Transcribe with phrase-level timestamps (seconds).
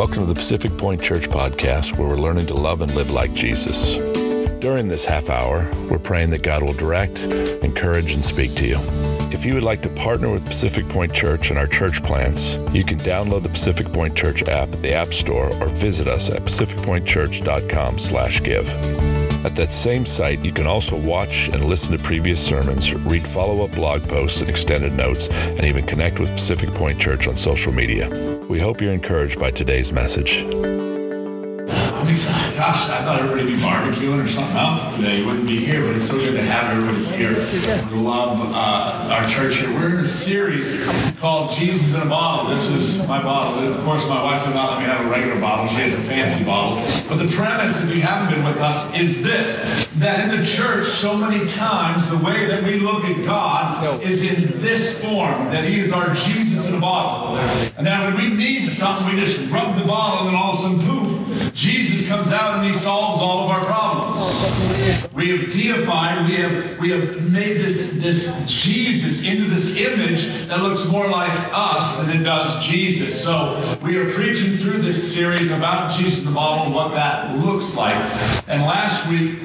[0.00, 3.34] Welcome to the Pacific Point Church podcast, where we're learning to love and live like
[3.34, 3.96] Jesus.
[4.58, 7.18] During this half hour, we're praying that God will direct,
[7.62, 8.78] encourage, and speak to you.
[9.30, 12.82] If you would like to partner with Pacific Point Church and our church plants, you
[12.82, 16.46] can download the Pacific Point Church app at the App Store or visit us at
[16.46, 19.19] pacificpointchurch.com/give.
[19.42, 23.72] At that same site, you can also watch and listen to previous sermons, read follow-up
[23.72, 28.08] blog posts and extended notes, and even connect with Pacific Point Church on social media.
[28.50, 30.44] We hope you're encouraged by today's message.
[32.10, 35.20] Gosh, I thought everybody would be barbecuing or something else today.
[35.20, 37.36] You wouldn't be here, but it's so good to have everybody here.
[37.88, 39.72] We love uh, our church here.
[39.72, 40.84] We're in a series
[41.20, 42.50] called Jesus in a Bottle.
[42.50, 43.62] This is my bottle.
[43.72, 45.68] Of course, my wife would not let me have a regular bottle.
[45.68, 46.82] She has a fancy bottle.
[47.08, 50.86] But the premise, if you haven't been with us, is this that in the church,
[50.88, 55.62] so many times, the way that we look at God is in this form that
[55.62, 57.36] He is our Jesus in a bottle.
[57.78, 60.62] And that when we need something, we just rub the bottle, and all of a
[60.62, 61.19] sudden, poof,
[61.54, 65.12] Jesus comes out and he solves all of our problems.
[65.12, 70.60] We have deified, we have we have made this, this Jesus into this image that
[70.60, 73.22] looks more like us than it does Jesus.
[73.22, 77.74] So we are preaching through this series about Jesus the bottle and what that looks
[77.74, 77.96] like.
[78.48, 79.38] And last week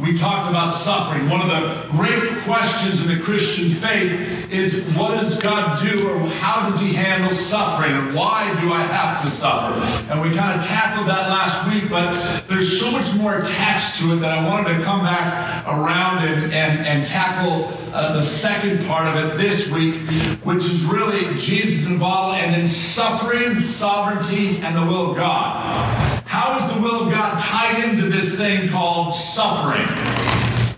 [0.00, 1.28] we talked about suffering.
[1.28, 6.18] One of the great questions in the Christian faith is what does God do or
[6.26, 9.78] how does he handle suffering and why do I have to suffer?
[10.10, 12.14] And we kind of tackled that last week, but
[12.48, 16.52] there's so much more attached to it that I wanted to come back around and,
[16.52, 19.96] and, and tackle uh, the second part of it this week,
[20.44, 26.19] which is really Jesus in and then suffering, sovereignty, and the will of God.
[26.30, 29.84] How is the will of God tied into this thing called suffering?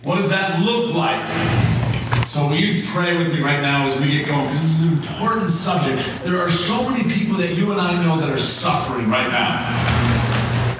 [0.02, 1.20] What does that look like?
[2.28, 4.46] So will you pray with me right now as we get going?
[4.46, 6.24] Because this is an important subject.
[6.24, 10.21] There are so many people that you and I know that are suffering right now.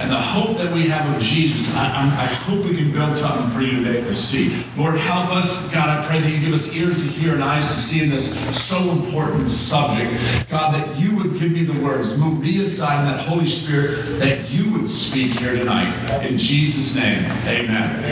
[0.03, 3.14] And the hope that we have of Jesus, I, I, I, hope we can build
[3.14, 4.65] something for you today to see.
[4.77, 5.71] Lord, help us.
[5.71, 8.10] God, I pray that you give us ears to hear and eyes to see in
[8.10, 8.27] this
[8.66, 10.10] so important subject.
[10.50, 14.19] God, that you would give me the words, move me aside in that Holy Spirit,
[14.19, 15.94] that you would speak here tonight.
[16.27, 18.03] In Jesus' name, amen.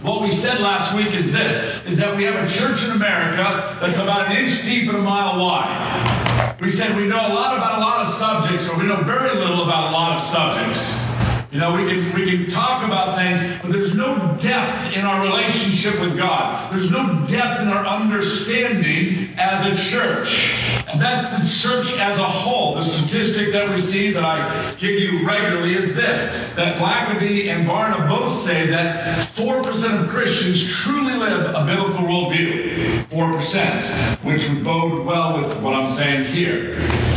[0.00, 3.76] What we said last week is this, is that we have a church in America
[3.78, 6.56] that's about an inch deep and a mile wide.
[6.62, 9.36] We said we know a lot about a lot of subjects, or we know very
[9.36, 11.09] little about a lot of subjects.
[11.50, 15.20] You know, we can we can talk about things, but there's no depth in our
[15.20, 16.72] relationship with God.
[16.72, 20.54] There's no depth in our understanding as a church.
[20.88, 22.76] And that's the church as a whole.
[22.76, 27.68] The statistic that we see that I give you regularly is this that Blackaby and
[27.68, 33.02] Barna both say that 4% of Christians truly live a biblical worldview.
[33.06, 37.09] 4%, which would bode well with what I'm saying here.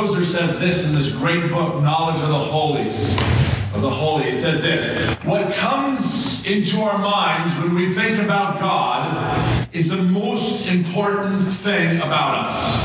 [0.00, 3.18] Tozer says this in this great book, Knowledge of the Holies.
[3.74, 4.28] Of the Holy.
[4.28, 9.98] It says this What comes into our minds when we think about God is the
[9.98, 12.82] most important thing about us.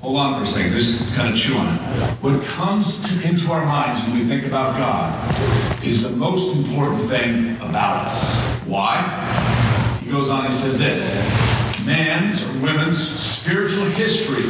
[0.00, 1.80] Hold on for a second, just kind of chew on it.
[2.22, 7.08] What comes to, into our minds when we think about God is the most important
[7.10, 8.60] thing about us.
[8.60, 9.98] Why?
[10.04, 11.53] He goes on and says this
[11.86, 14.46] man's or women's spiritual history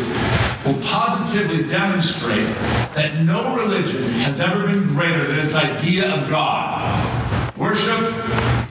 [0.65, 2.47] will positively demonstrate
[2.95, 7.55] that no religion has ever been greater than its idea of God.
[7.57, 8.13] Worship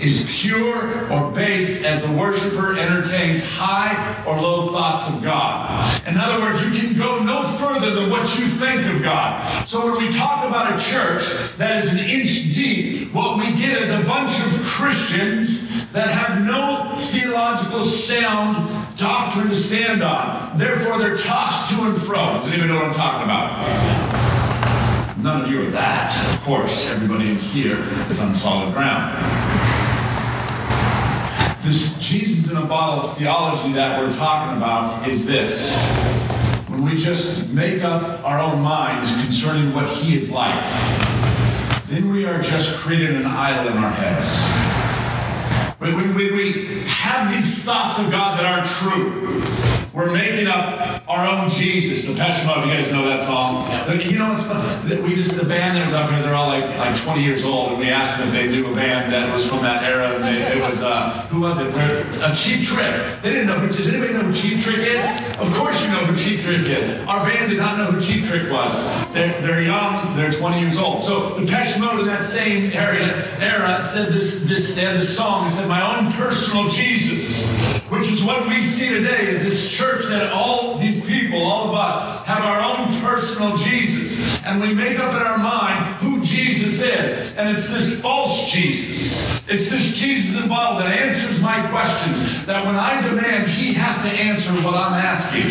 [0.01, 6.01] is pure or base as the worshiper entertains high or low thoughts of God.
[6.05, 9.65] In other words, you can go no further than what you think of God.
[9.67, 11.23] So when we talk about a church
[11.57, 15.62] that is an inch deep, what we get is a bunch of Christians
[15.93, 20.57] that have no theological sound doctrine to stand on.
[20.57, 22.17] Therefore, they're tossed to and fro.
[22.17, 23.59] Does anyone know what I'm talking about?
[25.19, 26.33] None of you are that.
[26.33, 27.77] Of course, everybody in here
[28.09, 29.13] is on solid ground.
[31.63, 35.71] This Jesus in a bottle of theology that we're talking about is this.
[36.69, 40.59] When we just make up our own minds concerning what he is like,
[41.85, 44.72] then we are just creating an idol in our heads.
[45.83, 51.49] When, we have these thoughts of God that aren't true, we're making up our own
[51.49, 52.01] Jesus.
[52.01, 53.67] Depeche Mode, you guys know that song?
[53.69, 53.93] Yeah.
[53.93, 55.01] You know what's funny?
[55.01, 57.71] We just, the band that was up here, they're all like, like 20 years old,
[57.71, 60.23] and we asked them if they knew a band that was from that era, and
[60.23, 61.67] they, it was, uh, who was it?
[62.23, 63.21] A Cheap Trick.
[63.21, 65.03] They didn't know who, does anybody know who Cheap Trick is?
[65.37, 67.07] Of course you know who Cheap Trick is.
[67.07, 68.73] Our band did not know who Cheap Trick was.
[69.13, 71.03] They're, they're young, they're 20 years old.
[71.03, 75.47] So Depeche Mode in that same area, era said this, this, they had this song,
[75.47, 77.47] it said, my own personal Jesus,
[77.91, 81.75] which is what we see today is this church that all these people, all of
[81.75, 84.13] us, have our own personal Jesus.
[84.45, 87.35] and we make up in our mind who Jesus is.
[87.37, 89.41] And it's this false Jesus.
[89.47, 94.09] It's this Jesus in that answers my questions, that when I demand, he has to
[94.09, 95.43] answer what I'm asking.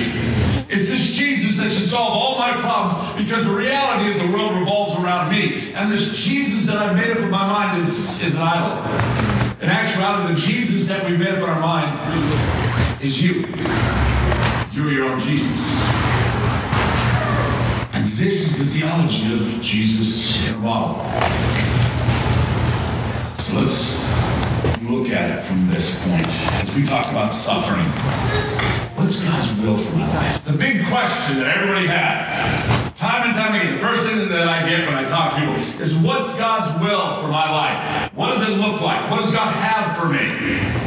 [0.69, 4.59] It's this Jesus that should solve all my problems because the reality is the world
[4.59, 5.73] revolves around me.
[5.75, 8.79] And this Jesus that I've made up in my mind is, is an idol.
[9.63, 14.02] In actuality, the Jesus that we made up in our mind is you.
[14.73, 15.85] You're your own Jesus.
[17.93, 20.97] And this is the theology of Jesus in a model.
[23.37, 24.01] So let's
[24.89, 27.85] look at it from this point as we talk about suffering.
[28.97, 30.43] What's God's will for my life?
[30.47, 34.67] The big question that everybody has, time and time again, the first thing that I
[34.67, 38.11] get when I talk to people is what's God's will for my life?
[38.15, 39.11] What does it look like?
[39.11, 40.83] What does God have for me?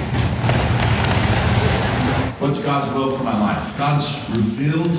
[2.45, 3.75] What's God's will for my life?
[3.75, 4.91] God's revealed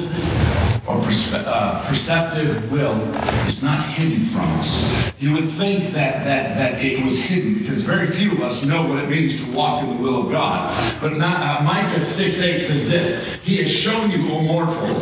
[0.85, 3.01] or uh, preceptive will
[3.47, 5.13] is not hidden from us.
[5.21, 8.89] You would think that, that, that it was hidden because very few of us know
[8.89, 10.75] what it means to walk in the will of God.
[11.01, 14.97] But not, uh, Micah 6 8 says this He has shown you, O mortal,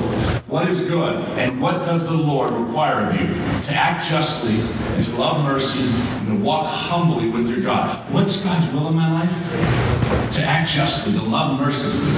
[0.46, 3.26] what is good and what does the Lord require of you?
[3.26, 4.60] To act justly
[4.94, 8.04] and to love mercy and to walk humbly with your God.
[8.12, 9.93] What's God's will in my life?
[10.34, 12.10] To act justly, to love mercifully,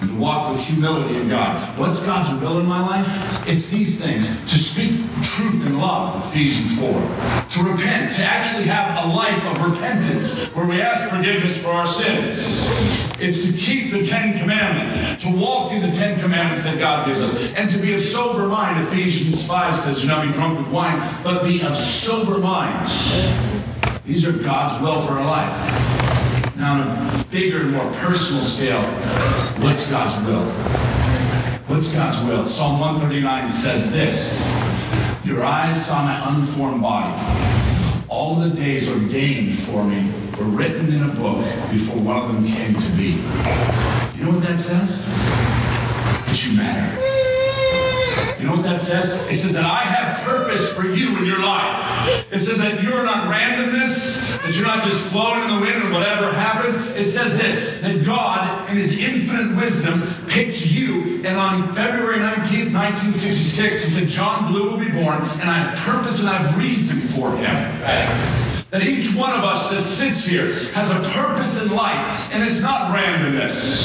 [0.00, 1.78] and to walk with humility in God.
[1.78, 3.48] What's God's will in my life?
[3.48, 6.88] It's these things to speak truth in love, Ephesians 4.
[6.90, 11.86] To repent, to actually have a life of repentance where we ask forgiveness for our
[11.86, 12.66] sins.
[13.20, 17.20] It's to keep the Ten Commandments, to walk in the Ten Commandments that God gives
[17.20, 18.88] us, and to be of sober mind.
[18.88, 22.90] Ephesians 5 says, Do not be drunk with wine, but be of sober mind.
[24.04, 26.01] These are God's will for our life.
[26.62, 28.82] On a bigger, and more personal scale,
[29.62, 30.44] what's God's will?
[31.66, 32.44] What's God's will?
[32.44, 34.40] Psalm 139 says this
[35.24, 37.20] Your eyes saw my unformed body.
[38.08, 42.46] All the days ordained for me were written in a book before one of them
[42.46, 43.18] came to be.
[44.16, 45.04] You know what that says?
[46.26, 47.11] That you matter.
[48.42, 49.04] You know what that says?
[49.30, 52.26] It says that I have purpose for you in your life.
[52.32, 55.92] It says that you're not randomness, that you're not just flowing in the wind and
[55.92, 56.74] whatever happens.
[56.98, 62.74] It says this that God, in His infinite wisdom, picked you, and on February 19th,
[62.74, 66.58] 1966, He said, John Blue will be born, and I have purpose and I have
[66.58, 67.54] reason for him.
[67.80, 68.41] Right.
[68.72, 72.62] That each one of us that sits here has a purpose in life, and it's
[72.62, 73.84] not randomness.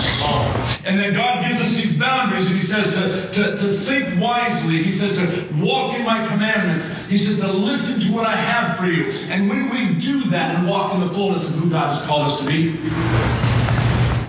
[0.85, 4.81] And that God gives us these boundaries, and He says to, to, to think wisely.
[4.81, 7.05] He says to walk in my commandments.
[7.07, 9.11] He says to listen to what I have for you.
[9.27, 12.31] And when we do that and walk in the fullness of who God has called
[12.31, 12.77] us to be,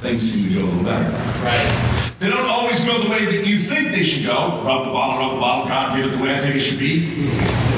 [0.00, 1.08] things seem to go a little better.
[1.44, 2.14] Right.
[2.18, 4.60] They don't always go the way that you think they should go.
[4.64, 5.68] Rub the bottle, rub the bottle.
[5.68, 7.77] God did it the way I think it should be.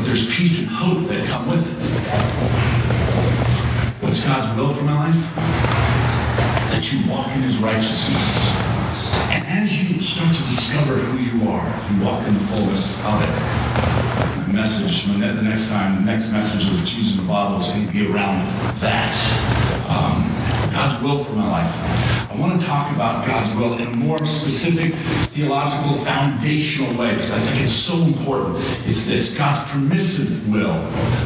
[0.00, 1.76] But there's peace and hope that come with it.
[4.00, 5.20] What's God's will for my life?
[6.72, 8.48] That you walk in his righteousness.
[9.28, 13.20] And as you start to discover who you are, you walk in the fullness of
[13.20, 14.54] it.
[14.54, 17.92] Message, the next time, the next message of Jesus in the Bible is going to
[17.92, 18.48] be around
[18.80, 19.12] that.
[19.84, 20.24] Um,
[20.72, 22.19] God's will for my life.
[22.30, 24.94] I want to talk about God's will in a more specific,
[25.30, 28.54] theological, foundational way because I think it's so important.
[28.86, 30.80] It's this God's permissive will,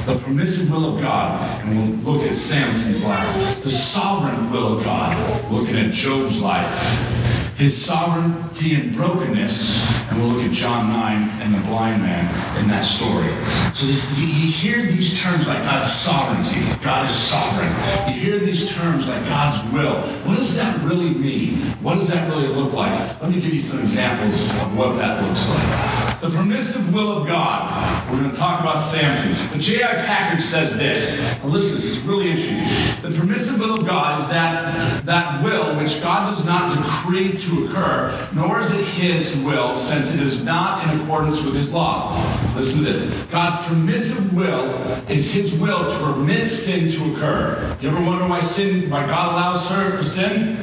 [0.07, 1.61] the permissive will of God.
[1.61, 7.13] And we'll look at Samson's life, the sovereign will of God, looking at Job's life
[7.57, 10.04] his sovereignty and brokenness.
[10.15, 12.25] And we'll look at John 9 and the blind man
[12.63, 13.35] in that story.
[13.75, 16.61] So this, you hear these terms like God's sovereignty.
[16.85, 18.15] God is sovereign.
[18.15, 19.97] You hear these terms like God's will.
[20.23, 21.57] What does that really mean?
[21.83, 23.21] What does that really look like?
[23.21, 26.04] Let me give you some examples of what that looks like.
[26.25, 28.11] The permissive will of God.
[28.11, 29.47] We're going to talk about Samson.
[29.53, 30.07] But J.I.
[30.07, 31.21] Packer says this.
[31.43, 32.57] Now listen, this is really interesting.
[33.03, 37.67] The permissive will of God is that, that will which God does not decree to
[37.67, 42.17] occur, nor is it his will, since it is not in accordance with his law.
[42.57, 43.25] Listen to this.
[43.25, 44.71] God's permissive will
[45.11, 47.77] is his will to permit sin to occur.
[47.83, 50.57] You ever wonder why sin, why God allows sin?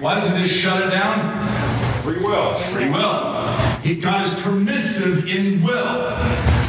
[0.00, 2.02] Why doesn't he just shut it down?
[2.02, 2.54] Free will.
[2.54, 3.43] Free will.
[3.92, 6.16] God is permissive in will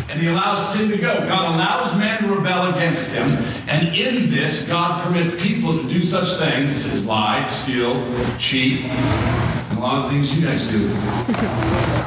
[0.09, 1.13] and he allows sin to go.
[1.27, 3.31] God allows man to rebel against him,
[3.67, 7.95] and in this, God permits people to do such things as lie, steal,
[8.37, 10.89] cheat, and a lot of things you guys do.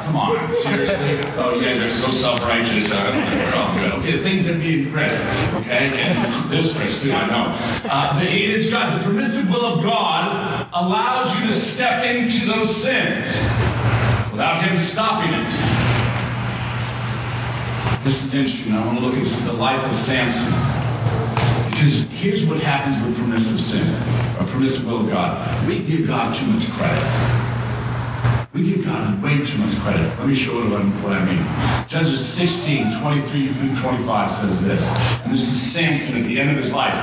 [0.05, 1.19] Come on, seriously?
[1.37, 2.91] Oh, you guys are so self-righteous.
[2.91, 3.99] I don't good.
[3.99, 7.55] Okay, the things that and Chris, okay, and this Chris too, I know.
[7.83, 8.99] Uh, it is God.
[8.99, 13.68] The permissive will of God allows you to step into those sins
[14.39, 15.43] without Him stopping it.
[18.05, 18.71] This is interesting.
[18.71, 20.47] I want to look at the life of Samson.
[21.69, 23.85] Because here's what happens with permissive sin,
[24.39, 25.67] or permissive will of God.
[25.67, 27.03] We give God too much credit.
[28.53, 30.07] We give God way too much credit.
[30.17, 31.89] Let me show you what, I mean.
[31.89, 34.89] Judges 16, 23 through 25 says this.
[35.25, 36.95] And this is Samson at the end of his life.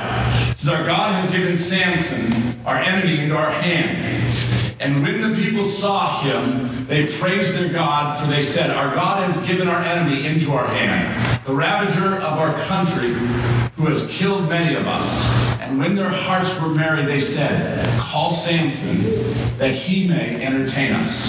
[0.49, 4.36] It says, Our God has given Samson, our enemy, into our hand.
[4.79, 9.23] And when the people saw him, they praised their God, for they said, Our God
[9.23, 13.13] has given our enemy into our hand, the ravager of our country,
[13.75, 15.25] who has killed many of us.
[15.61, 21.27] And when their hearts were merry, they said, Call Samson, that he may entertain us.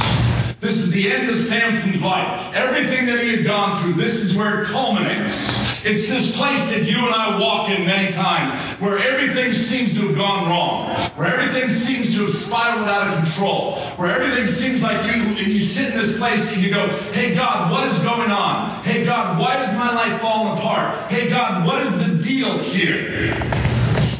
[0.60, 2.54] This is the end of Samson's life.
[2.54, 5.67] Everything that he had gone through, this is where it culminates.
[5.84, 10.08] It's this place that you and I walk in many times where everything seems to
[10.08, 14.82] have gone wrong, where everything seems to have spiraled out of control, where everything seems
[14.82, 17.96] like you, and you sit in this place and you go, Hey God, what is
[17.98, 18.82] going on?
[18.82, 21.10] Hey God, why is my life falling apart?
[21.10, 23.34] Hey God, what is the deal here?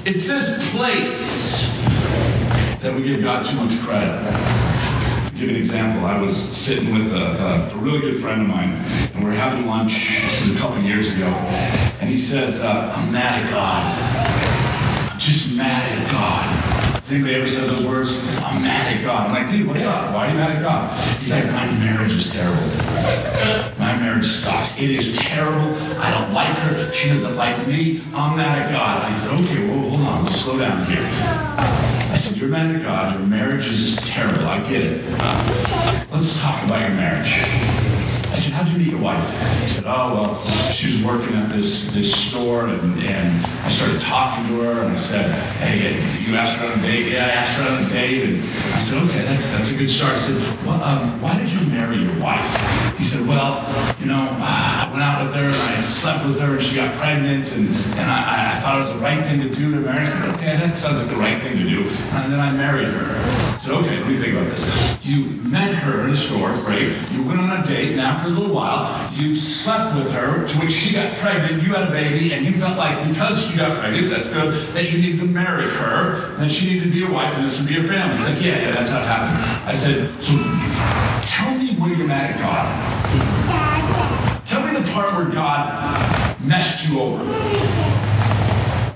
[0.05, 1.77] It's this place
[2.83, 4.58] that we give God too much credit.
[5.39, 6.05] Give an example.
[6.05, 8.71] I was sitting with a, a, a really good friend of mine,
[9.15, 9.93] and we are having lunch.
[10.21, 11.27] This is a couple years ago,
[12.01, 15.13] and he says, uh, "I'm mad at God.
[15.13, 18.11] I'm just mad at God." Has anybody ever said those words?
[18.43, 19.29] I'm mad at God.
[19.29, 20.13] I'm like, dude, what's up?
[20.13, 20.91] Why are you mad at God?
[21.21, 22.67] He's like, my marriage is terrible.
[23.79, 24.77] My marriage sucks.
[24.77, 25.73] It is terrible.
[26.01, 26.93] I don't like her.
[26.93, 28.03] She doesn't like me.
[28.13, 29.11] I'm mad at God.
[29.11, 30.25] I said, okay, well, hold on.
[30.25, 31.78] Let's slow down here.
[32.11, 33.19] I said, you're mad at God.
[33.19, 34.47] Your marriage is terrible.
[34.47, 35.05] I get it.
[36.11, 37.35] Let's talk about your marriage.
[38.49, 39.21] Said, how'd you meet your wife?
[39.61, 44.01] He said, oh, well, she was working at this, this store, and, and I started
[44.01, 45.29] talking to her, and I said,
[45.61, 47.13] hey, you asked her on a date?
[47.13, 49.91] Yeah, I asked her on a date, and I said, okay, that's, that's a good
[49.91, 50.15] start.
[50.15, 52.41] I said, well, um, why did you marry your wife?
[52.97, 53.61] He said, well,
[54.01, 56.97] you know, I went out with her, and I slept with her, and she got
[56.97, 60.07] pregnant, and, and I, I thought it was the right thing to do to marry.
[60.07, 61.85] I said, okay, that sounds like the right thing to do.
[62.17, 63.13] And then I married her.
[63.13, 64.65] I said, okay, let me think about this.
[65.05, 66.97] You met her in the store, right?
[67.13, 70.95] You went on a date, a little while, you slept with her, to which she
[70.95, 74.29] got pregnant, you had a baby, and you felt like because she got pregnant, that's
[74.29, 77.45] good, that you needed to marry her, and she needed to be your wife, and
[77.45, 78.17] this would be your family.
[78.17, 79.69] He's like, yeah, yeah, that's how it happened.
[79.69, 80.33] I said, so
[81.27, 82.69] tell me where you're mad at God.
[84.47, 88.08] Tell me the part where God messed you over.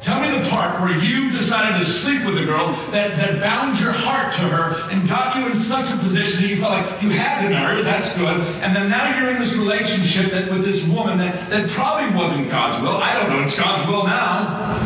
[0.02, 3.78] Tell me the part where you decided to sleep with a girl that, that bound
[3.78, 7.02] your heart to her and got you in such a position that you felt like
[7.02, 8.40] you had to marry her, that's good.
[8.64, 12.50] And then now you're in this relationship that with this woman that, that probably wasn't
[12.50, 12.96] God's will.
[12.96, 14.76] I don't know, it's God's will now.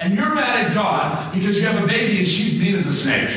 [0.00, 2.92] And you're mad at God because you have a baby and she's mean as a
[2.92, 3.28] snake.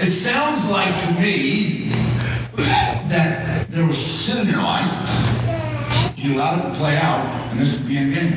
[0.00, 1.90] It sounds like to me
[3.10, 5.29] that there was sin in your life
[6.20, 8.32] you allowed it to play out, and this is the end game.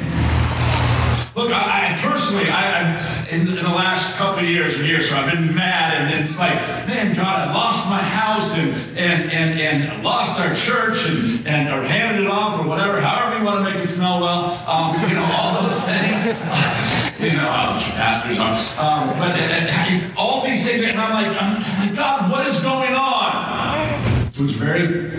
[1.35, 5.09] Look, I, I personally, I, I in, in, the last couple of years and years,
[5.09, 6.53] so I've been mad, and it's like,
[6.87, 11.73] man, God, I lost my house and and and and lost our church and and
[11.73, 14.95] or handed it off or whatever, however you want to make it smell well, um,
[15.09, 16.25] you know, all those things.
[17.19, 21.87] you know, uh, pastors are, um, but uh, all these things, and I'm like, I'm,
[21.87, 24.31] like, God, what is going on?
[24.31, 25.09] So it's very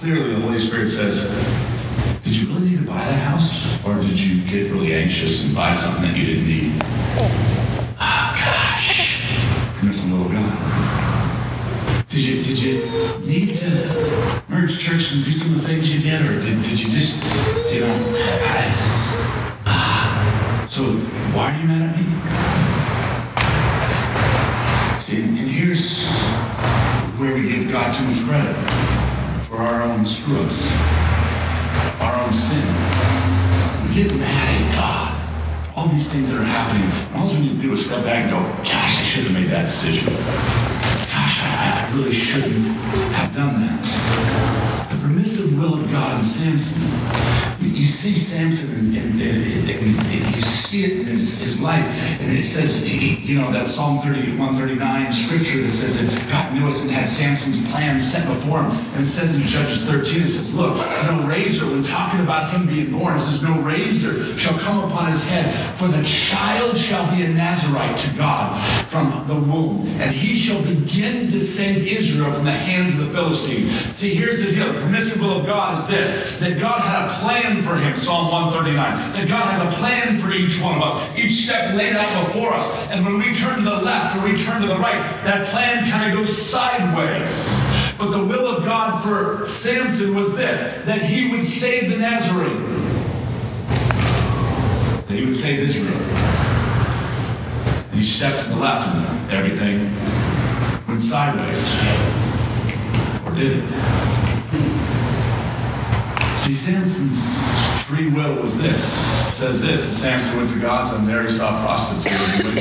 [0.00, 1.20] clearly the Holy Spirit says
[2.26, 3.84] did you really need to buy that house?
[3.84, 6.82] Or did you get really anxious and buy something that you didn't need?
[7.18, 7.28] Oh,
[7.98, 9.82] gosh.
[9.82, 10.56] Missing a little gun.
[12.08, 12.86] Did you, did you
[13.26, 16.22] need to merge church and do some of the things you did?
[16.22, 17.22] Or did, did you just,
[17.72, 17.94] you know,
[18.46, 18.72] I,
[19.66, 20.66] ah.
[20.70, 20.82] So
[21.34, 22.04] why are you mad at me?
[25.00, 26.06] See, and here's
[27.18, 28.54] where we give God too much credit
[29.48, 31.05] for our own screw-ups
[32.26, 32.66] own sin.
[33.86, 35.76] We get mad at God.
[35.76, 36.88] All these things that are happening.
[37.14, 39.48] All we need to do is step back and go, gosh, I should have made
[39.50, 40.12] that decision.
[40.12, 42.66] Gosh, I, I really shouldn't
[43.14, 44.88] have done that.
[44.90, 50.42] The permissive will of God in Samson you see Samson and, and, and, and, you
[50.42, 51.84] see it in his, his life.
[52.20, 56.66] And it says, you know, that Psalm 30, 139 scripture that says that God knew
[56.66, 58.72] us and had Samson's plan set before him.
[58.94, 62.66] And it says in Judges 13, it says, look, no razor, when talking about him
[62.66, 67.10] being born, it says, no razor shall come upon his head, for the child shall
[67.14, 69.86] be a Nazarite to God from the womb.
[70.00, 73.70] And he shall begin to save Israel from the hands of the Philistines.
[73.96, 74.72] See, here's the deal.
[74.72, 78.30] The permissive will of God is this, that God had a plan for him, Psalm
[78.30, 79.12] 139.
[79.12, 82.52] That God has a plan for each one of us, each step laid out before
[82.52, 82.66] us.
[82.90, 85.88] And when we turn to the left or we turn to the right, that plan
[85.90, 87.60] kind of goes sideways.
[87.98, 92.62] But the will of God for Samson was this that he would save the Nazarene,
[95.06, 95.96] that he would save Israel.
[97.92, 99.90] He stepped to the left and everything
[100.86, 101.66] went sideways.
[103.24, 103.96] Or did it?
[106.36, 107.45] See, Samson's
[107.86, 108.80] free will was this.
[108.80, 112.58] It says this, as Samson went to Gaza and there he saw a prostitute and.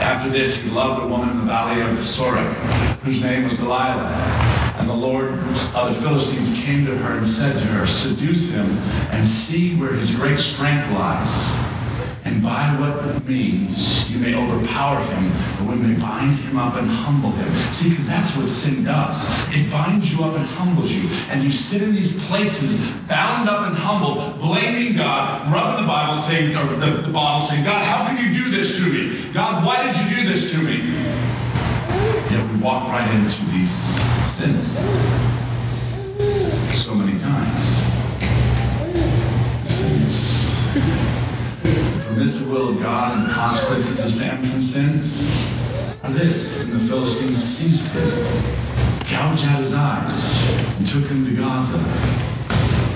[0.00, 2.50] After this, he loved a woman in the valley of Sorek,
[3.02, 4.08] whose name was Delilah.
[4.78, 8.78] And the Lord of the Philistines came to her and said to her, Seduce him
[9.10, 11.67] and see where his great strength lies
[12.28, 16.86] and by what means you may overpower him, or we may bind him up and
[16.86, 17.50] humble him.
[17.72, 19.16] See, because that's what sin does.
[19.56, 21.08] It binds you up and humbles you.
[21.30, 26.20] And you sit in these places, bound up and humbled, blaming God, rubbing the Bible,
[26.22, 29.32] saying, or the, the bottle, saying, God, how can you do this to me?
[29.32, 30.76] God, why did you do this to me?
[32.30, 33.72] Yet we walk right into these
[34.28, 34.76] sins
[36.76, 37.82] so many times.
[39.66, 40.48] Sins
[42.18, 45.22] permissive will of God and the consequences of Samson's sins
[46.02, 46.64] are this.
[46.64, 48.10] And the Philistines seized him,
[49.08, 51.78] gouged out his eyes, and took him to Gaza,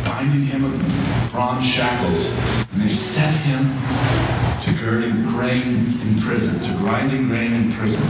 [0.05, 2.37] binding him with bronze shackles.
[2.73, 3.63] And they set him
[4.65, 8.05] to girding grain in prison, to grinding grain in prison.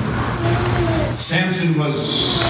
[1.18, 2.40] Samson was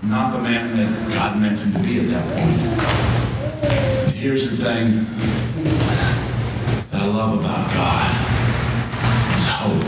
[0.00, 4.06] not the man that God meant him to be at that point.
[4.06, 5.41] But here's the thing
[7.02, 9.82] I love about God is hope.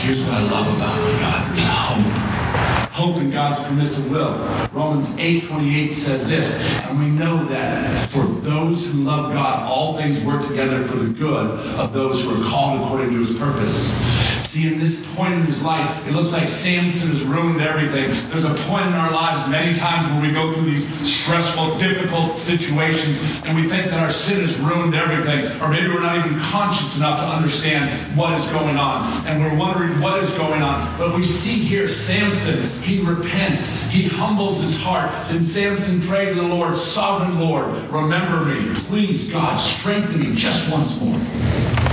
[0.00, 1.58] Here's what I love about my God.
[1.90, 2.92] Hope.
[2.92, 4.38] Hope in God's permissive will.
[4.72, 9.98] Romans 8, 28 says this, and we know that for those who love God, all
[9.98, 14.39] things work together for the good of those who are called according to his purpose.
[14.50, 18.10] See, in this point in his life, it looks like Samson has ruined everything.
[18.30, 22.36] There's a point in our lives many times where we go through these stressful, difficult
[22.36, 26.36] situations and we think that our sin has ruined everything, or maybe we're not even
[26.40, 29.24] conscious enough to understand what is going on.
[29.24, 30.98] And we're wondering what is going on.
[30.98, 35.12] But we see here Samson, he repents, he humbles his heart.
[35.28, 38.74] Then Samson prayed to the Lord, Sovereign Lord, remember me.
[38.86, 41.89] Please, God, strengthen me just once more.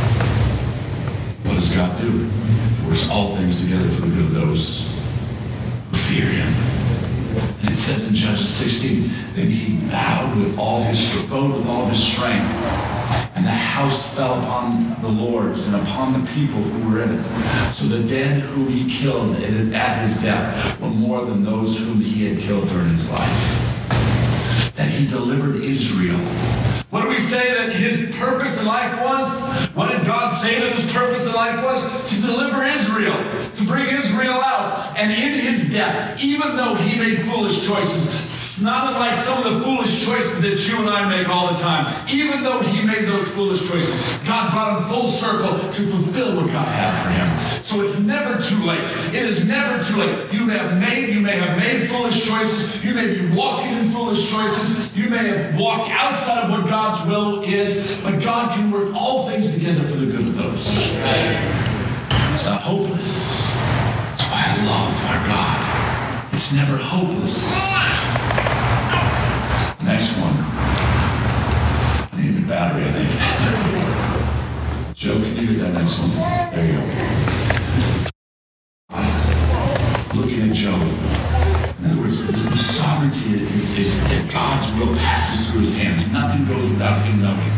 [1.58, 2.30] Does God do?
[2.88, 4.88] works all things together for the good of those
[5.90, 6.54] who fear him.
[7.62, 11.88] And it says in Judges 16, then he bowed with all his bowed with all
[11.88, 12.46] his strength.
[13.36, 17.72] And the house fell upon the lords and upon the people who were in it.
[17.74, 22.28] So the dead whom he killed at his death were more than those whom he
[22.28, 24.74] had killed during his life.
[24.76, 26.20] That he delivered Israel
[26.98, 29.68] what did we say that his purpose in life was?
[29.76, 32.10] What did God say that his purpose in life was?
[32.10, 33.14] To deliver Israel,
[33.54, 34.98] to bring Israel out.
[34.98, 38.10] And in his death, even though he made foolish choices,
[38.62, 41.86] not unlike some of the foolish choices that you and I make all the time.
[42.10, 46.48] Even though he made those foolish choices, God brought him full circle to fulfill what
[46.48, 47.64] God had for him.
[47.64, 48.84] So it's never too late.
[49.14, 50.32] It is never too late.
[50.32, 52.84] You have made, you may have made foolish choices.
[52.84, 54.96] You may be walking in foolish choices.
[54.96, 59.28] You may have walked outside of what God's will is, but God can work all
[59.30, 60.94] things together for the good of those.
[62.32, 63.52] It's not hopeless.
[63.52, 66.34] That's why I love our God.
[66.34, 67.56] It's never hopeless.
[69.84, 70.38] Next one.
[72.48, 73.12] Battery, I think.
[74.96, 76.12] Joe, can you get that next one?
[76.56, 76.84] There you go.
[80.16, 80.82] Looking at Job.
[81.80, 86.08] In other words, the sovereignty is, is that God's will passes through his hands.
[86.14, 87.52] Nothing goes without him knowing.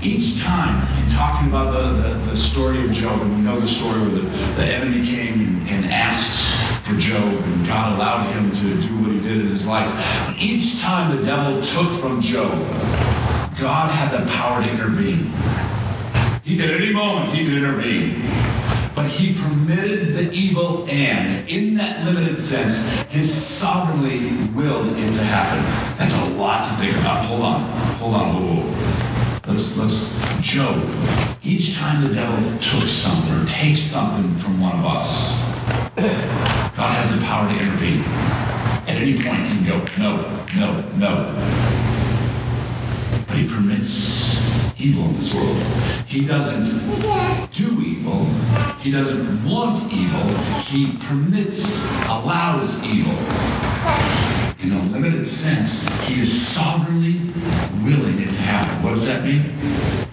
[0.00, 3.66] Each time, in talking about the, the, the story of Job, and we know the
[3.66, 4.22] story where the,
[4.56, 6.40] the enemy came and, and asked
[6.82, 9.92] for Job, and God allowed him to do what he did in his life.
[10.40, 12.58] Each time the devil took from Job,
[13.60, 15.30] God had the power to intervene.
[16.42, 18.22] He could at any moment, he could intervene.
[18.94, 25.24] But he permitted the evil and, in that limited sense, his sovereignly willed it to
[25.24, 25.62] happen.
[25.98, 27.24] That's a lot to think about.
[27.26, 27.60] Hold on.
[27.98, 28.34] Hold on.
[28.34, 29.42] Whoa.
[29.46, 30.76] Let's, let's, Job,
[31.42, 35.42] each time the devil took something or takes something from one of us,
[35.96, 38.02] God has the power to intervene.
[38.88, 42.01] At any point, he can go, no, no, no.
[43.32, 45.56] But he permits evil in this world.
[46.06, 46.68] He doesn't
[47.50, 48.26] do evil.
[48.80, 50.36] He doesn't want evil.
[50.68, 53.16] He permits, allows evil.
[54.60, 57.32] In a limited sense, he is sovereignly
[57.80, 58.82] willing it to happen.
[58.84, 59.40] What does that mean?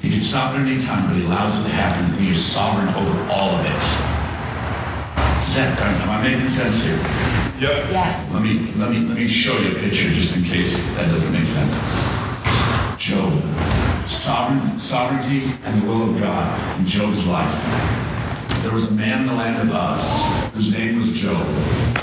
[0.01, 2.41] He can stop at any time, but he allows it to happen, and he is
[2.41, 3.83] sovereign over all of it.
[5.43, 6.95] Is that, am I making sense here?
[7.59, 7.91] Yep.
[7.91, 8.29] Yeah.
[8.31, 11.33] Let me, let me, let me show you a picture just in case that doesn't
[11.33, 12.18] make sense.
[13.09, 13.41] Job,
[14.07, 17.51] sovereign, sovereignty and the will of God in Job's life.
[18.61, 21.41] There was a man in the land of Uz whose name was Job.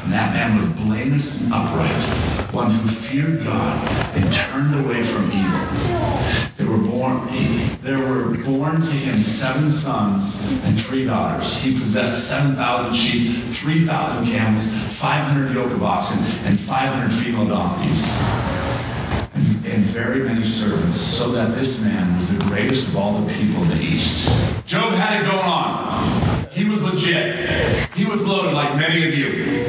[0.02, 5.30] And that man was blameless and upright, one who feared God and turned away from
[5.30, 5.60] evil.
[6.56, 7.28] There were born
[7.82, 11.56] there were born to him seven sons and three daughters.
[11.58, 14.66] He possessed 7,000 sheep, 3,000 camels,
[14.98, 18.04] 500 yoke of oxen, and 500 female donkeys
[19.64, 23.62] and very many servants, so that this man was the greatest of all the people
[23.62, 24.28] in the East.
[24.66, 26.46] Job had it going on.
[26.50, 27.48] He was legit.
[27.94, 29.64] He was loaded like many of you.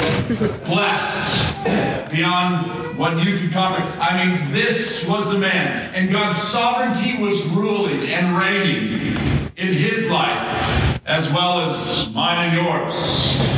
[0.66, 4.02] Blessed beyond what you could comprehend.
[4.02, 5.94] I mean, this was the man.
[5.94, 9.18] And God's sovereignty was ruling and reigning
[9.58, 13.58] in his life as well as mine and yours.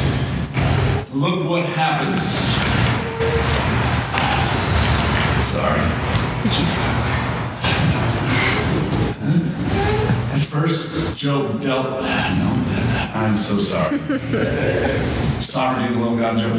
[1.13, 2.21] Look what happens.
[5.51, 5.88] Sorry.
[10.31, 12.01] At first, Job dealt.
[12.01, 12.65] No,
[13.13, 13.99] I'm so sorry.
[15.41, 16.55] Sovereignty and the will God, Job.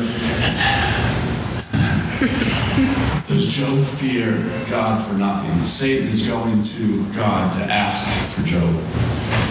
[3.26, 4.32] Does Job fear
[4.68, 5.62] God for nothing?
[5.62, 8.74] Satan is going to God to ask for Job.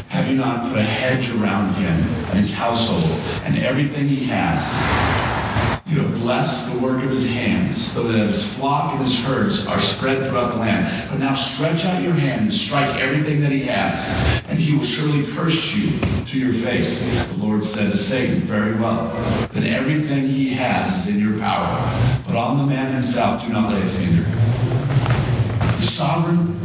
[0.09, 5.18] Have you not put a hedge around him and his household and everything he has?
[6.29, 10.29] Blessed the work of his hands, so that his flock and his herds are spread
[10.29, 11.09] throughout the land.
[11.09, 14.83] But now stretch out your hand and strike everything that he has, and he will
[14.83, 17.27] surely curse you to your face.
[17.29, 19.07] The Lord said to Satan, Very well.
[19.53, 22.21] Then everything he has is in your power.
[22.27, 24.21] But on the man himself do not lay a finger.
[25.77, 26.59] The sovereign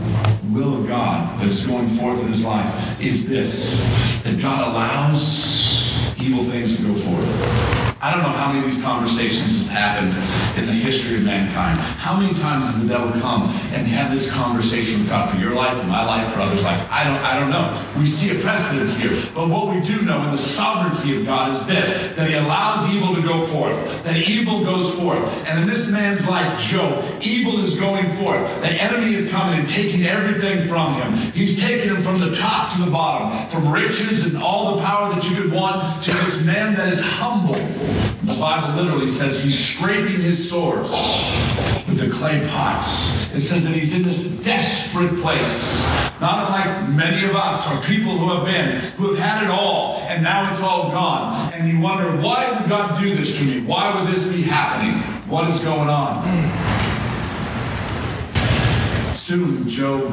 [0.53, 3.81] will of God that is going forth in his life is this
[4.25, 7.84] that God allows evil things to go forth.
[8.05, 10.13] I don't know how many of these conversations have happened
[10.61, 11.81] in the history of mankind.
[11.81, 15.55] How many times has the devil come and had this conversation with God for your
[15.55, 16.85] life, for my life, for others' lives?
[16.91, 17.73] I don't, I don't know.
[17.97, 19.19] We see a precedent here.
[19.35, 22.87] But what we do know in the sovereignty of God is this, that he allows
[22.91, 25.25] evil to go forth, that evil goes forth.
[25.47, 28.45] And in this man's life, Job, evil is going forth.
[28.61, 31.33] The enemy is coming and taking everything from him.
[31.33, 35.09] He's taking him from the top to the bottom, from riches and all the power
[35.15, 37.57] that you could want to this man that is humble.
[38.25, 40.91] The Bible literally says he's scraping his sores
[41.87, 43.33] with the clay pots.
[43.35, 45.83] It says that he's in this desperate place.
[46.21, 49.99] Not unlike many of us or people who have been, who have had it all,
[50.09, 51.53] and now it's all gone.
[51.53, 53.61] And you wonder, why would God do this to me?
[53.61, 55.03] Why would this be happening?
[55.29, 56.25] What is going on?
[59.15, 60.11] Soon, Job.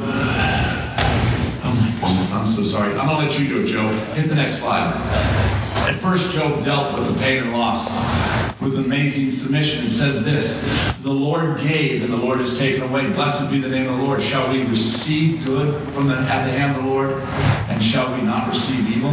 [1.63, 2.97] Oh I'm so sorry.
[2.97, 3.93] I'm to let you it, Job.
[4.15, 5.59] Hit the next slide.
[5.87, 7.89] At first, Job dealt with the pain and loss
[8.61, 9.85] with amazing submission.
[9.85, 10.63] It says this
[11.01, 13.11] The Lord gave, and the Lord has taken away.
[13.11, 14.21] Blessed be the name of the Lord.
[14.21, 17.13] Shall we receive good from the, at the hand of the Lord?
[17.69, 19.11] And shall we not receive evil?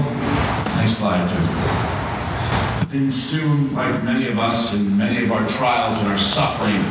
[0.76, 2.80] Next slide, Job.
[2.80, 6.82] But then soon, like many of us in many of our trials and our suffering,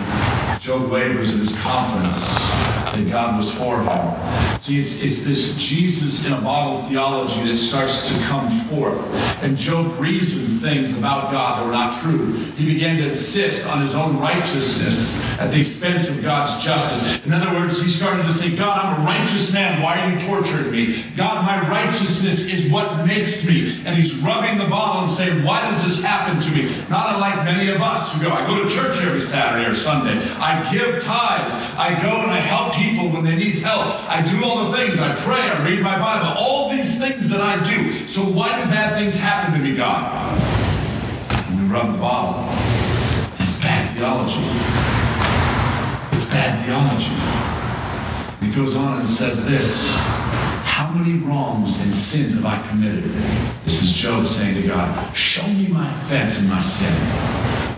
[0.59, 4.56] Job wavers in his confidence that God was for him.
[4.69, 8.99] It's, it's this Jesus in a bottle theology that starts to come forth.
[9.41, 12.33] And Job reasoned things about God that were not true.
[12.55, 17.25] He began to insist on his own righteousness at the expense of God's justice.
[17.25, 19.81] In other words, he started to say, God, I'm a righteous man.
[19.81, 21.03] Why are you torturing me?
[21.15, 23.81] God, my righteousness is what makes me.
[23.85, 26.75] And he's rubbing the bottle and saying, why does this happen to me?
[26.89, 30.19] Not unlike many of us who go, I go to church every Saturday or Sunday.
[30.39, 31.53] I give tithes.
[31.77, 33.87] I go and I help people when they need help.
[34.09, 34.99] I do all the things.
[34.99, 38.07] I pray, I read my Bible, all these things that I do.
[38.07, 40.41] So why do bad things happen to me, God?
[41.31, 42.45] And we rub the bottle.
[43.39, 44.41] It's bad theology.
[46.15, 47.13] It's bad theology.
[48.45, 49.85] He goes on and says this.
[50.65, 53.11] How many wrongs and sins have I committed?
[53.65, 56.93] This is Job saying to God, show me my offense and my sin.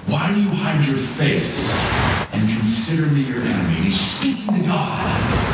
[0.08, 1.74] Why do you hide your face
[2.34, 3.74] and consider me your enemy?
[3.76, 5.49] He's speaking to God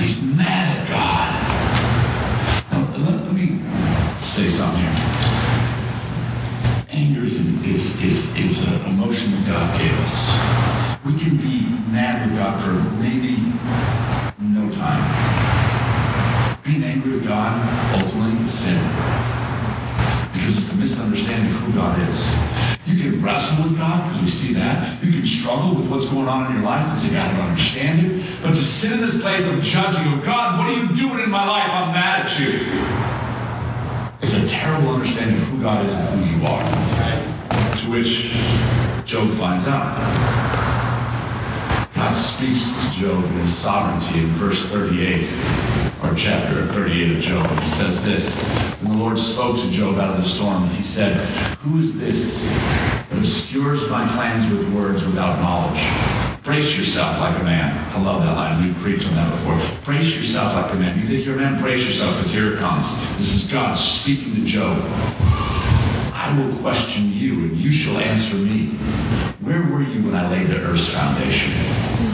[0.00, 1.30] he's mad at God.
[2.72, 3.60] Now, let, let me
[4.20, 4.94] say something here.
[6.90, 10.16] Anger is, is, is, is an emotion that God gave us.
[11.04, 13.36] We can be mad with God for maybe
[14.40, 15.04] no time.
[16.64, 17.52] Being angry with God
[17.94, 19.23] ultimately is sin.
[20.74, 22.30] A misunderstanding of who God is.
[22.84, 25.02] You can wrestle with God because we see that.
[25.04, 27.50] You can struggle with what's going on in your life and say, God, I don't
[27.50, 28.42] understand it.
[28.42, 31.30] But to sit in this place of judging, of God, what are you doing in
[31.30, 31.70] my life?
[31.70, 32.58] I'm mad at you.
[34.20, 36.62] It's a terrible understanding of who God is and who you are.
[37.78, 38.32] To which
[39.06, 39.94] Job finds out.
[41.94, 45.28] God speaks to Job in his sovereignty in verse 38,
[46.04, 47.60] or chapter 38 of Job.
[47.64, 50.68] Says this, And the Lord spoke to Job out of the storm.
[50.70, 51.16] He said,
[51.58, 52.42] Who is this
[53.08, 55.82] that obscures my plans with words without knowledge?
[56.42, 57.72] Brace yourself like a man.
[57.94, 58.64] I love that line.
[58.64, 59.84] We've preached on that before.
[59.84, 60.98] Brace yourself like a man.
[60.98, 61.60] You think you're a man?
[61.60, 62.90] Brace yourself because here it comes.
[63.16, 64.78] This is God speaking to Job.
[66.12, 68.68] I will question you and you shall answer me.
[69.40, 72.13] Where were you when I laid the earth's foundation?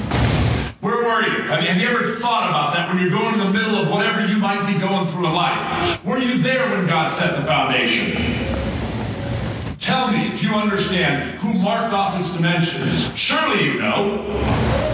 [1.10, 1.42] Were you?
[1.42, 4.36] Have, you ever thought about that when you're going in the middle of whatever you
[4.36, 6.04] might be going through in life?
[6.04, 8.12] Were you there when God set the foundation?
[9.78, 13.12] Tell me if you understand who marked off its dimensions.
[13.18, 14.89] Surely you know.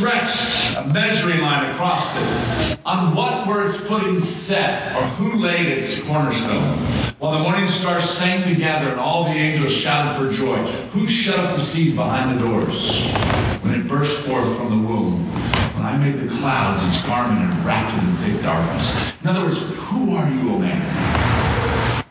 [0.00, 2.78] Stretched a measuring line across it?
[2.86, 4.96] On what were its footings set?
[4.96, 6.78] Or who laid its cornerstone?
[7.18, 10.56] While the morning stars sang together and all the angels shouted for joy,
[10.92, 13.12] who shut up the seas behind the doors?
[13.62, 15.26] When it burst forth from the womb,
[15.76, 19.12] when I made the clouds its garment and wrapped it in thick darkness.
[19.20, 20.80] In other words, who are you, O man?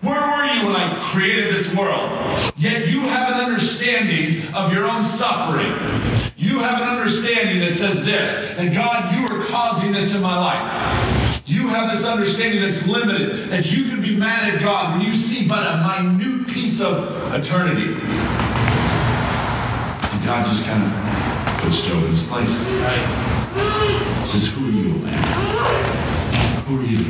[0.02, 2.12] Where were you when I created this world?
[2.56, 6.19] Yet you have an understanding of your own suffering.
[6.60, 10.38] You have an understanding that says this, that God, you are causing this in my
[10.38, 11.42] life.
[11.46, 15.14] You have this understanding that's limited, that you can be mad at God when you
[15.14, 17.94] see but a minute piece of eternity.
[17.94, 18.02] And
[20.26, 20.92] God just kind of
[21.62, 22.70] puts Job in his place.
[22.84, 23.08] Right.
[24.26, 25.24] Says, who are you, man?
[26.66, 27.06] Who are you?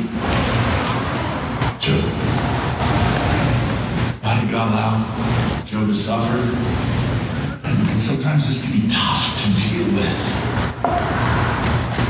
[1.80, 2.04] Job.
[4.22, 5.04] Why did God allow
[5.64, 6.38] Job to suffer?
[8.00, 10.16] And, sometimes this can be tough to deal with.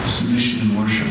[0.07, 1.09] Submission and worship.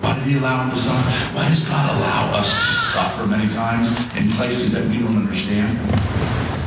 [0.00, 1.36] Why did he allow him to suffer?
[1.36, 5.76] Why does God allow us to suffer many times in places that we don't understand?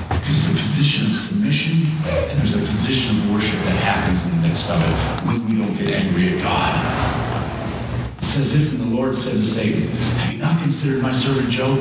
[0.10, 4.40] Because there's a position of submission and there's a position of worship that happens in
[4.40, 4.94] the midst of it
[5.26, 8.18] when we don't get angry at God.
[8.20, 9.88] It's as if the Lord said to Satan,
[10.22, 11.80] Have you not considered my servant Job?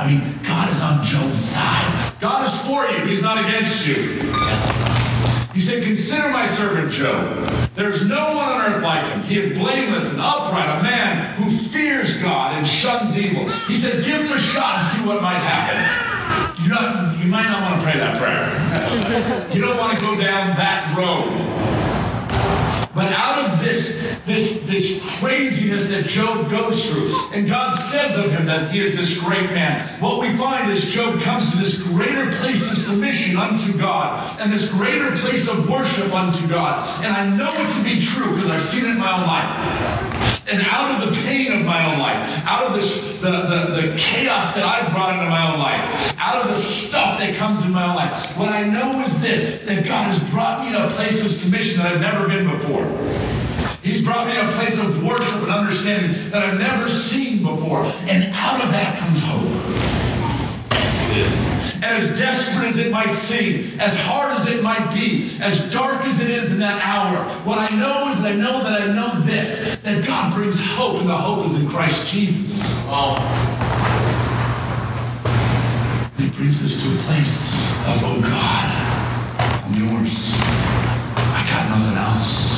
[0.00, 2.14] I mean, God is on Job's side.
[2.20, 3.04] God is for you.
[3.04, 3.94] He's not against you.
[5.52, 7.46] He said, Consider my servant Job.
[7.74, 9.22] There's no one on earth like him.
[9.24, 13.46] He is blameless and upright, a man who fears God and shuns evil.
[13.68, 16.64] He says, Give him a shot and see what might happen.
[16.64, 19.54] You, not, you might not want to pray that prayer.
[19.54, 21.79] You don't want to go down that road.
[22.92, 28.32] But out of this, this, this craziness that Job goes through, and God says of
[28.32, 31.80] him that he is this great man, what we find is Job comes to this
[31.84, 37.04] greater place of submission unto God and this greater place of worship unto God.
[37.04, 40.29] And I know it to be true because I've seen it in my own life.
[40.50, 43.96] And out of the pain of my own life, out of this, the, the, the
[43.96, 47.70] chaos that I've brought into my own life, out of the stuff that comes in
[47.70, 50.90] my own life, what I know is this that God has brought me to a
[50.90, 52.84] place of submission that I've never been before.
[53.82, 57.84] He's brought me to a place of worship and understanding that I've never seen before.
[57.84, 59.49] And out of that comes hope.
[61.82, 66.04] And as desperate as it might seem, as hard as it might be, as dark
[66.04, 68.92] as it is in that hour, what I know is that I know that I
[68.92, 72.84] know this, that God brings hope, and the hope is in Christ Jesus.
[72.86, 73.16] Oh.
[76.18, 78.66] He brings us to a place of, oh God,
[79.64, 80.34] I'm yours.
[81.32, 82.49] I got nothing else.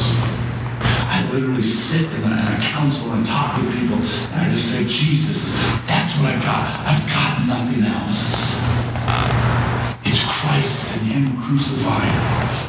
[1.33, 5.49] Literally sit and I counsel and talk with people, and I just say, Jesus,
[5.87, 6.85] that's what I've got.
[6.85, 9.62] I've got nothing else.
[10.53, 12.13] Christ and Him crucified.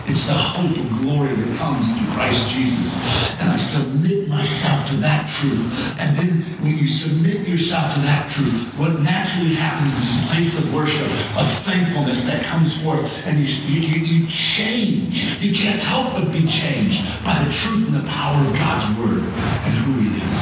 [0.07, 2.95] It's the hope of glory that comes through Christ Jesus.
[3.41, 5.67] And I submit myself to that truth.
[5.99, 10.57] And then when you submit yourself to that truth, what naturally happens is this place
[10.57, 13.03] of worship, of thankfulness that comes forth.
[13.27, 15.43] And you, you, you change.
[15.43, 19.27] You can't help but be changed by the truth and the power of God's word
[19.27, 20.41] and who He is.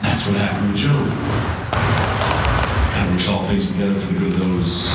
[0.00, 2.09] That's what happened with Job.
[3.10, 4.86] God works all things together for the good of those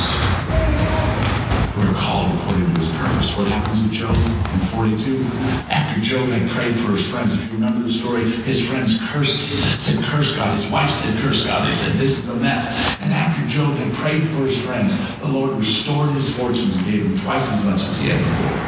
[1.75, 3.35] who are called according to his purpose.
[3.35, 5.27] What happens with Job in 42?
[5.67, 9.37] After Job had prayed for his friends, if you remember the story, his friends cursed,
[9.81, 10.55] said curse God.
[10.55, 11.67] His wife said curse God.
[11.67, 12.67] They said this is a mess.
[13.01, 17.05] And after Job had prayed for his friends, the Lord restored his fortunes and gave
[17.05, 18.59] him twice as much as he had before.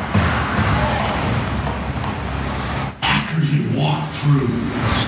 [3.01, 4.49] After he had walked through,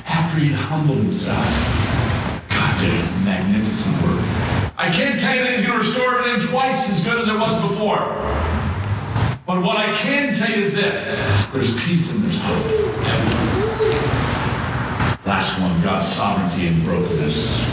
[0.08, 1.89] after he had humbled himself,
[2.80, 4.24] did magnificent work.
[4.78, 7.36] I can't tell you that he's going to restore everything twice as good as it
[7.36, 8.00] was before.
[9.46, 11.20] But what I can tell you is this
[11.52, 12.66] there's peace and there's hope.
[15.26, 17.68] Last one, God's sovereignty and brokenness.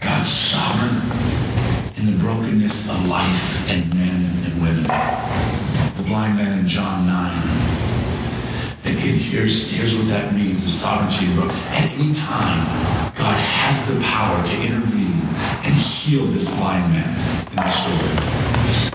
[0.00, 1.00] God's sovereign
[1.96, 4.82] in the brokenness of life and men and women.
[5.96, 7.78] The blind man in John 9.
[8.84, 12.97] And here's, here's what that means, the sovereignty of At any time,
[13.28, 15.20] God has the power to intervene
[15.62, 17.10] and heal this blind man
[17.50, 18.16] in the story.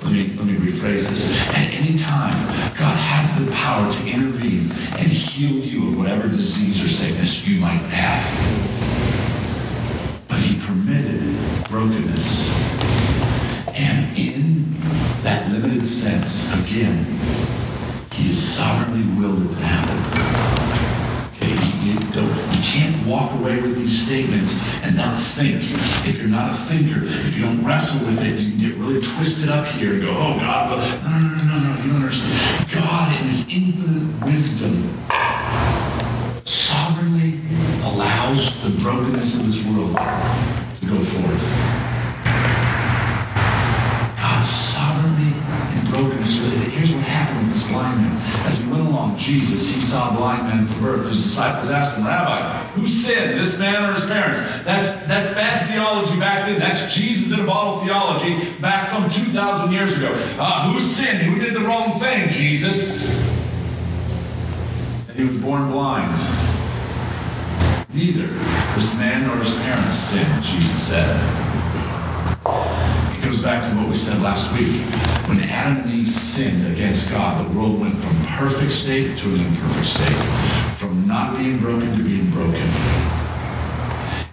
[0.02, 1.38] Let me, let me rephrase this.
[1.50, 2.34] At any time,
[2.74, 7.62] God has the power to intervene and heal you of whatever disease or sickness you
[7.62, 8.26] might have.
[10.28, 11.22] But he permitted
[11.70, 12.50] brokenness.
[13.70, 14.74] And in
[15.22, 17.06] that limited sense, again,
[18.14, 20.00] he is sovereignly willed it to happen.
[21.36, 25.58] Okay, you, you, don't, you can't walk away with these statements and not think.
[26.08, 29.02] If you're not a thinker, if you don't wrestle with it, you can get really
[29.02, 32.70] twisted up here and go, oh God, no, no, no, no, no, you don't understand.
[32.70, 34.94] God in his infinite wisdom
[36.46, 37.42] sovereignly
[37.90, 41.84] allows the brokenness of this world to go forth.
[46.74, 48.12] Here's what happened with this blind man.
[48.46, 51.08] As he went along, Jesus, he saw blind men from birth.
[51.08, 54.40] His disciples asked him, Rabbi, who sinned, this man or his parents?
[54.66, 56.60] That's, that's bad theology back then.
[56.60, 60.12] That's Jesus in a bottle theology back some 2,000 years ago.
[60.38, 61.20] Uh, who sinned?
[61.20, 63.24] Who did the wrong thing, Jesus?
[65.08, 66.12] And he was born blind.
[67.94, 68.28] Neither
[68.76, 71.23] this man nor his parents sinned, Jesus said
[73.54, 74.82] back to what we said last week.
[75.30, 79.42] When Adam and Eve sinned against God, the world went from perfect state to an
[79.42, 80.22] imperfect state,
[80.78, 82.66] from not being broken to being broken.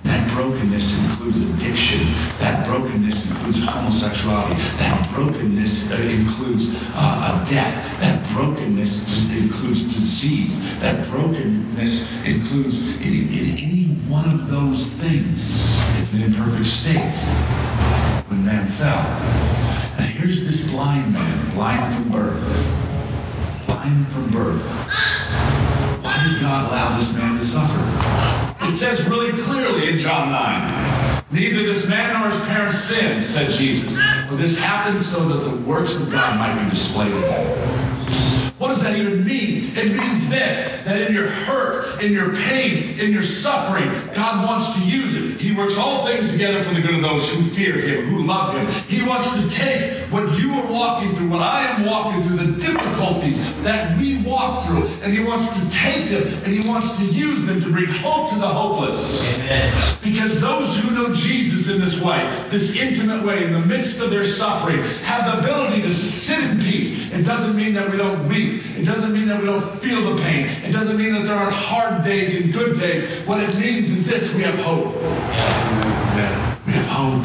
[0.04, 2.00] That brokenness includes addiction.
[2.38, 4.54] That brokenness includes homosexuality.
[4.78, 8.00] That brokenness uh, includes uh, a death.
[8.00, 10.56] That brokenness includes disease.
[10.80, 15.76] That brokenness includes in, in any one of those things.
[15.98, 19.04] It's an imperfect state when man fell.
[19.98, 23.66] And here's this blind man, blind from birth.
[23.66, 24.62] Blind from birth.
[26.02, 28.66] Why did God allow this man to suffer?
[28.66, 31.24] It says really clearly in John 9.
[31.32, 33.96] Neither this man nor his parents sinned, said Jesus.
[34.28, 37.99] But this happened so that the works of God might be displayed in him.
[38.60, 39.70] What does that even mean?
[39.74, 44.74] It means this that in your hurt, in your pain, in your suffering, God wants
[44.74, 45.40] to use it.
[45.40, 48.52] He works all things together for the good of those who fear Him, who love
[48.54, 48.66] Him.
[48.84, 52.60] He wants to take what you are walking through, what I am walking through, the
[52.60, 57.04] difficulties that we walk through, and He wants to take them and He wants to
[57.06, 59.26] use them to bring hope to the hopeless.
[59.36, 59.59] Amen.
[60.20, 62.18] Because those who know Jesus in this way,
[62.50, 66.58] this intimate way, in the midst of their suffering, have the ability to sit in
[66.58, 67.10] peace.
[67.10, 68.62] It doesn't mean that we don't weep.
[68.76, 70.44] It doesn't mean that we don't feel the pain.
[70.62, 73.26] It doesn't mean that there aren't hard days and good days.
[73.26, 74.94] What it means is this we have hope.
[76.66, 77.24] We have hope.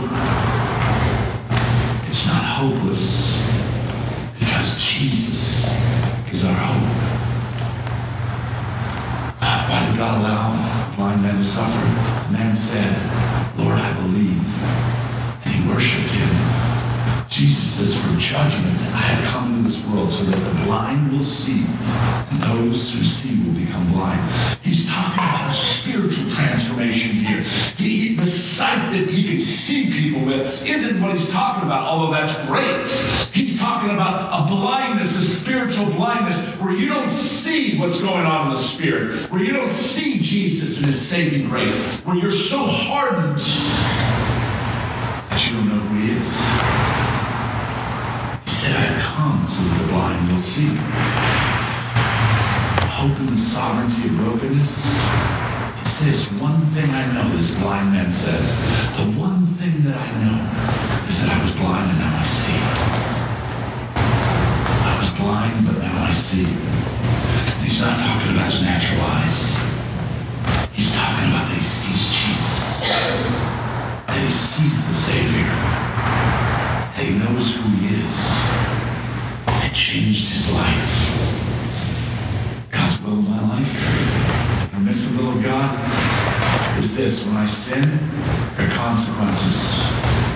[2.08, 3.44] It's not hopeless
[4.40, 6.94] because Jesus is our hope.
[9.42, 10.75] Why did God allow
[11.16, 12.32] blind men to suffer?
[12.32, 12.96] Man said,
[13.58, 14.44] Lord, I believe.
[15.46, 16.55] And he worshiped him.
[17.36, 21.20] Jesus says, for judgment I have come into this world so that the blind will
[21.20, 21.66] see
[22.32, 24.22] and those who see will become blind.
[24.62, 27.42] He's talking about a spiritual transformation here.
[27.76, 32.14] He, the sight that he can see people with isn't what he's talking about, although
[32.14, 32.88] that's great.
[33.36, 38.48] He's talking about a blindness, a spiritual blindness, where you don't see what's going on
[38.48, 42.60] in the spirit, where you don't see Jesus and his saving grace, where you're so
[42.60, 43.40] hardened
[45.30, 47.05] that you don't know who he is
[48.66, 50.74] said, I have come the blind will see.
[52.98, 54.74] Hope in the sovereignty of brokenness.
[55.82, 58.58] It's this one thing I know, this blind man says.
[58.98, 60.40] The one thing that I know
[61.06, 62.62] is that I was blind and now I see.
[64.90, 66.50] I was blind, but now I see.
[67.62, 69.62] He's not talking about his natural eyes.
[70.74, 72.90] He's talking about that he sees Jesus.
[74.10, 76.35] That he sees the Savior
[76.96, 78.18] that he knows who he is.
[79.68, 81.12] It changed his life.
[82.72, 83.74] God's will in my life,
[84.62, 85.76] the permissive will of God,
[86.80, 87.26] is this.
[87.26, 87.84] When I sin,
[88.56, 89.84] there are consequences.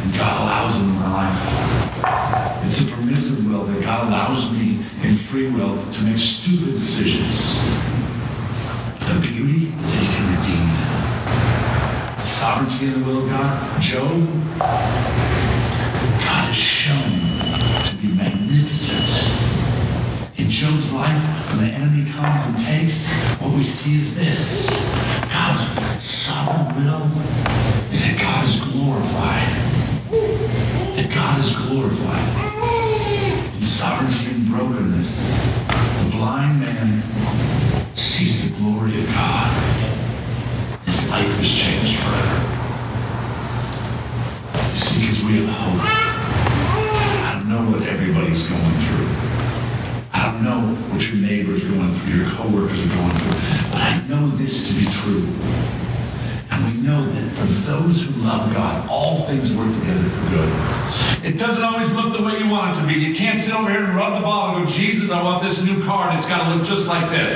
[0.03, 2.65] And God allows them in my life.
[2.65, 7.63] It's a permissive will that God allows me in free will to make stupid decisions.
[8.99, 10.91] The beauty is that he can redeem them.
[12.19, 13.81] The sovereignty of the will of God.
[13.81, 14.27] Job
[16.49, 17.11] God is shown
[17.85, 19.05] to be magnificent.
[20.39, 23.07] In Job's life, when the enemy comes and takes,
[23.39, 24.67] what we see is this.
[25.31, 25.59] God's
[26.01, 27.05] sovereign will
[27.91, 29.49] is that God is glorified.
[30.97, 32.27] That God is glorified.
[33.55, 35.17] In sovereignty and brokenness,
[36.01, 37.03] the blind man
[37.93, 39.51] sees the glory of God.
[40.85, 42.41] His life is changed forever.
[44.55, 46.09] You see, because we have hope.
[47.29, 49.07] I don't know what everybody's going through.
[50.11, 53.37] I don't know what your neighbor's going through, your coworkers are going through,
[53.71, 55.23] but I know this to be true.
[56.51, 60.51] And we know that for those who love God, all things work together for good.
[61.23, 62.95] It doesn't always look the way you want it to be.
[62.95, 65.63] You can't sit over here and rub the ball and go, Jesus, I want this
[65.63, 67.31] new car, and it's got to look just like this.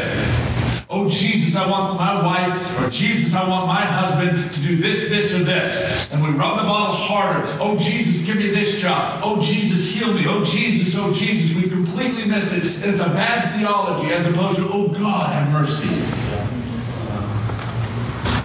[0.89, 5.09] Oh, Jesus, I want my wife, or Jesus, I want my husband to do this,
[5.09, 6.11] this, or this.
[6.11, 7.47] And we rub the bottle harder.
[7.59, 9.21] Oh, Jesus, give me this job.
[9.23, 10.25] Oh, Jesus, heal me.
[10.27, 11.55] Oh, Jesus, oh, Jesus.
[11.55, 12.75] We completely missed it.
[12.75, 15.89] And it's a bad theology as opposed to, oh, God, have mercy.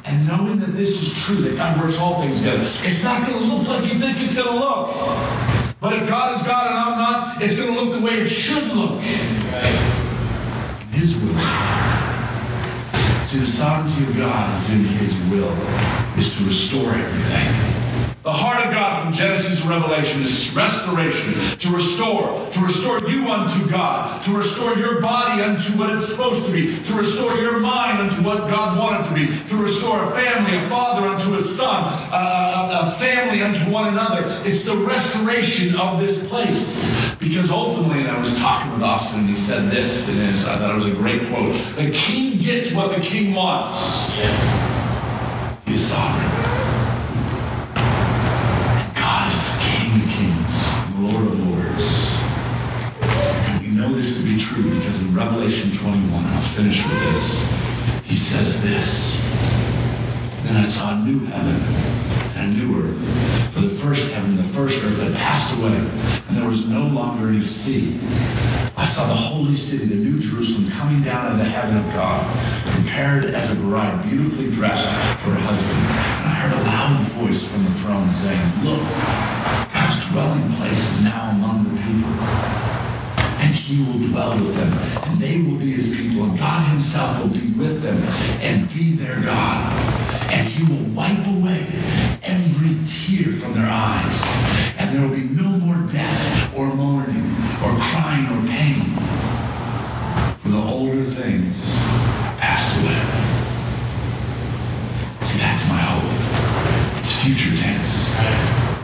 [0.07, 3.43] And knowing that this is true, that God works all things together, it's not going
[3.43, 5.38] to look like you think it's going to look.
[5.81, 8.29] But if God is God and I'm not, it's going to look the way it
[8.29, 9.01] should look.
[10.91, 11.39] His will.
[13.23, 15.53] See, the sovereignty of God is in His will,
[16.17, 17.78] is to restore everything.
[18.25, 23.29] The heart of God from Genesis to Revelation is restoration, to restore, to restore you
[23.29, 27.61] unto God, to restore your body unto what it's supposed to be, to restore your
[27.61, 31.39] mind unto what God wanted to be, to restore a family, a father unto a
[31.39, 34.25] son, a, a family unto one another.
[34.45, 37.17] It's the restoration of this place.
[37.21, 40.73] Because ultimately, and I was talking with Austin, and he said this, and I thought
[40.73, 44.11] it was a great quote the king gets what the king wants.
[45.67, 46.28] He's sovereign.
[55.19, 57.51] Revelation 21, and I'll finish with this,
[58.05, 59.19] he says this.
[60.47, 61.59] Then I saw a new heaven
[62.39, 63.53] and a new earth.
[63.53, 66.87] For the first heaven and the first earth had passed away, and there was no
[66.87, 67.99] longer any sea.
[68.77, 71.93] I saw the holy city, the new Jerusalem, coming down out of the heaven of
[71.93, 72.23] God,
[72.71, 74.87] prepared as a bride, beautifully dressed
[75.19, 75.83] for her husband.
[76.23, 78.87] And I heard a loud voice from the throne saying, Look,
[79.75, 82.68] God's dwelling place is now among the people
[83.69, 84.73] he will dwell with them,
[85.05, 87.99] and they will be his people, and God himself will be with them
[88.41, 89.61] and be their God.
[90.33, 91.67] And he will wipe away
[92.23, 94.25] every tear from their eyes,
[94.79, 97.29] and there will be no more death or mourning
[97.63, 98.97] or crying or pain.
[100.41, 101.77] For the older things
[102.41, 103.05] passed away.
[105.29, 106.09] See, that's my hope.
[106.99, 108.17] It's future tense.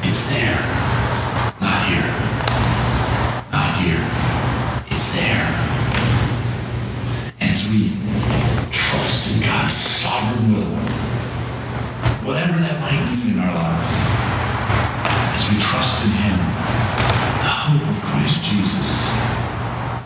[0.05, 0.61] It's there,
[1.61, 2.13] not here.
[3.51, 4.05] Not here.
[4.91, 5.49] It's there.
[7.41, 7.81] As we
[8.71, 10.77] trust in God's sovereign will,
[12.27, 13.95] whatever that might mean in our lives,
[15.35, 16.39] as we trust in Him,
[17.43, 18.89] the hope of Christ Jesus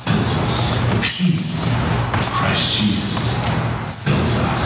[0.05, 0.57] fills us.
[0.89, 1.69] The peace
[2.15, 3.19] of Christ Jesus
[4.05, 4.65] fills us.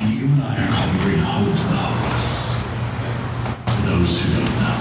[0.00, 2.26] And you and I are called to bring hope to the hopeless,
[3.66, 4.78] to those who don't know.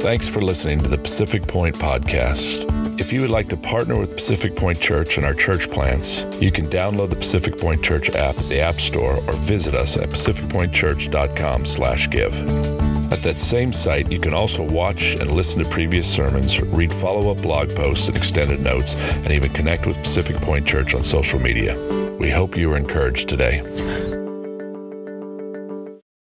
[0.00, 3.00] Thanks for listening to the Pacific Point Podcast.
[3.00, 6.52] If you would like to partner with Pacific Point Church and our church plants, you
[6.52, 10.10] can download the Pacific Point Church app at the App Store or visit us at
[10.10, 12.34] pacificpointchurch.com slash give.
[13.10, 17.40] At that same site, you can also watch and listen to previous sermons, read follow-up
[17.40, 21.78] blog posts and extended notes, and even connect with Pacific Point Church on social media.
[22.20, 23.62] We hope you are encouraged today.